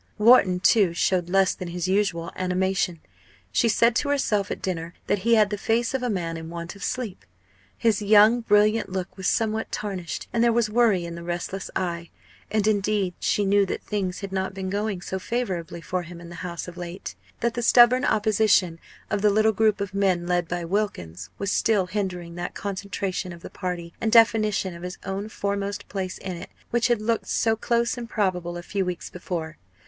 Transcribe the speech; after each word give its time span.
Wharton, 0.17 0.59
too, 0.59 0.95
showed 0.95 1.29
less 1.29 1.53
than 1.53 1.67
his 1.67 1.87
usual 1.87 2.31
animation. 2.35 3.01
She 3.51 3.69
said 3.69 3.95
to 3.97 4.09
herself 4.09 4.49
at 4.49 4.59
dinner 4.59 4.95
that 5.05 5.19
he 5.19 5.35
had 5.35 5.51
the 5.51 5.59
face 5.59 5.93
of 5.93 6.01
a 6.01 6.09
man 6.09 6.37
in 6.37 6.49
want 6.49 6.75
of 6.75 6.83
sleep. 6.83 7.23
His 7.77 8.01
young 8.01 8.39
brilliant 8.41 8.89
look 8.89 9.15
was 9.15 9.27
somewhat 9.27 9.71
tarnished, 9.71 10.27
and 10.33 10.43
there 10.43 10.51
was 10.51 10.71
worry 10.71 11.05
in 11.05 11.13
the 11.13 11.21
restless 11.21 11.69
eye. 11.75 12.09
And, 12.49 12.65
indeed, 12.65 13.13
she 13.19 13.45
knew 13.45 13.63
that 13.67 13.83
things 13.83 14.21
had 14.21 14.31
not 14.31 14.55
been 14.55 14.71
going 14.71 15.01
so 15.03 15.19
favourably 15.19 15.81
for 15.81 16.01
him 16.01 16.19
in 16.19 16.29
the 16.29 16.33
House 16.41 16.67
of 16.67 16.77
late 16.77 17.13
that 17.41 17.53
the 17.53 17.61
stubborn 17.61 18.03
opposition 18.03 18.79
of 19.11 19.21
the 19.21 19.29
little 19.29 19.53
group 19.53 19.79
of 19.79 19.93
men 19.93 20.25
led 20.25 20.47
by 20.47 20.65
Wilkins 20.65 21.29
was 21.37 21.51
still 21.51 21.85
hindering 21.85 22.33
that 22.33 22.55
concentration 22.55 23.31
of 23.31 23.43
the 23.43 23.51
party 23.51 23.93
and 24.01 24.11
definition 24.11 24.73
of 24.73 24.81
his 24.81 24.97
own 25.05 25.29
foremost 25.29 25.87
place 25.89 26.17
in 26.17 26.37
it 26.37 26.49
which 26.71 26.87
had 26.87 27.03
looked 27.03 27.27
so 27.27 27.55
close 27.55 27.99
and 27.99 28.09
probable 28.09 28.57
a 28.57 28.63
few 28.63 28.83
weeks 28.83 29.07
before. 29.07 29.57